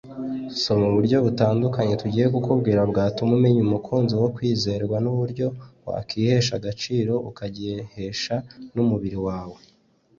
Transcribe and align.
Soma 0.61 0.85
uburyo 0.91 1.17
butandukanye 1.25 1.93
tugiye 2.01 2.25
kukubwira 2.33 2.81
bwatuma 2.91 3.31
umeya 3.37 3.59
umukunzi 3.67 4.13
wo 4.21 4.27
kwizerwa 4.35 4.97
n’uburyo 5.03 5.47
wakwihesha 5.87 6.53
agaciro 6.59 7.13
ukagahesha 7.29 8.35
n’umubiri 8.75 9.19
wawe 9.27 9.59